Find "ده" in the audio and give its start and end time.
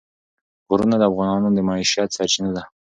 2.55-2.63